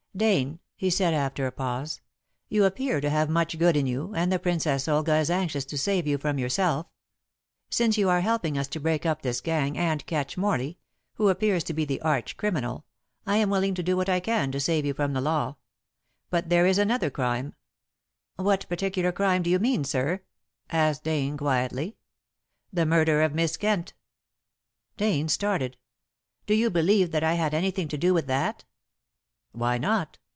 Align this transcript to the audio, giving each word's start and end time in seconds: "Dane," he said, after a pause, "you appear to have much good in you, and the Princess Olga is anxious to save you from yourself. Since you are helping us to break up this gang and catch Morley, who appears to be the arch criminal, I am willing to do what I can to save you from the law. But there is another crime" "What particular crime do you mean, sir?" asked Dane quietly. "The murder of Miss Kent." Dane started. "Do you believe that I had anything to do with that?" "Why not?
"Dane," 0.13 0.59
he 0.75 0.89
said, 0.89 1.13
after 1.13 1.47
a 1.47 1.53
pause, 1.53 2.01
"you 2.49 2.65
appear 2.65 2.99
to 2.99 3.09
have 3.09 3.29
much 3.29 3.57
good 3.57 3.77
in 3.77 3.87
you, 3.87 4.13
and 4.13 4.29
the 4.29 4.39
Princess 4.39 4.89
Olga 4.89 5.15
is 5.15 5.31
anxious 5.31 5.63
to 5.63 5.77
save 5.77 6.05
you 6.05 6.17
from 6.17 6.37
yourself. 6.37 6.85
Since 7.69 7.97
you 7.97 8.09
are 8.09 8.19
helping 8.19 8.57
us 8.57 8.67
to 8.67 8.79
break 8.81 9.05
up 9.05 9.21
this 9.21 9.39
gang 9.39 9.77
and 9.77 10.05
catch 10.05 10.37
Morley, 10.37 10.77
who 11.13 11.29
appears 11.29 11.63
to 11.63 11.73
be 11.73 11.85
the 11.85 12.01
arch 12.01 12.35
criminal, 12.35 12.85
I 13.25 13.37
am 13.37 13.49
willing 13.49 13.73
to 13.75 13.81
do 13.81 13.95
what 13.95 14.09
I 14.09 14.19
can 14.19 14.51
to 14.51 14.59
save 14.59 14.85
you 14.85 14.93
from 14.93 15.13
the 15.13 15.21
law. 15.21 15.55
But 16.29 16.49
there 16.49 16.65
is 16.67 16.77
another 16.77 17.09
crime" 17.09 17.55
"What 18.35 18.67
particular 18.67 19.13
crime 19.13 19.43
do 19.43 19.49
you 19.49 19.59
mean, 19.59 19.85
sir?" 19.85 20.23
asked 20.69 21.05
Dane 21.05 21.37
quietly. 21.37 21.95
"The 22.73 22.85
murder 22.85 23.21
of 23.21 23.33
Miss 23.33 23.55
Kent." 23.55 23.93
Dane 24.97 25.29
started. 25.29 25.77
"Do 26.47 26.53
you 26.53 26.69
believe 26.69 27.11
that 27.11 27.23
I 27.23 27.35
had 27.35 27.53
anything 27.53 27.87
to 27.87 27.97
do 27.97 28.13
with 28.13 28.27
that?" 28.27 28.65
"Why 29.53 29.77
not? 29.77 30.17